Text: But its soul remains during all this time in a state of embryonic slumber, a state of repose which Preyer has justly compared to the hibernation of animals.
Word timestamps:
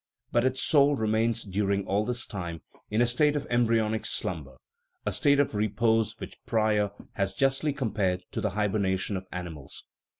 But 0.31 0.45
its 0.45 0.63
soul 0.63 0.95
remains 0.95 1.43
during 1.43 1.85
all 1.85 2.03
this 2.03 2.25
time 2.25 2.63
in 2.89 3.01
a 3.01 3.05
state 3.05 3.35
of 3.35 3.45
embryonic 3.51 4.07
slumber, 4.07 4.57
a 5.05 5.11
state 5.13 5.39
of 5.39 5.53
repose 5.53 6.15
which 6.19 6.43
Preyer 6.47 6.89
has 7.13 7.33
justly 7.35 7.71
compared 7.71 8.23
to 8.31 8.41
the 8.41 8.49
hibernation 8.57 9.15
of 9.15 9.27
animals. 9.31 9.83